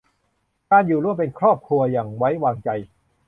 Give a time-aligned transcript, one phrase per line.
[0.69, 2.69] การอยู่ร่วมเป็นครอบครัวอย่างไว้วางใจ